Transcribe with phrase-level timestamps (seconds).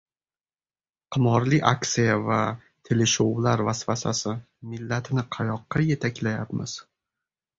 [1.15, 2.37] Qimorli aksiya va
[2.89, 4.33] teleshoular vasvasasi:
[4.71, 6.77] Millatni qayoqqa yetaklayapmiz?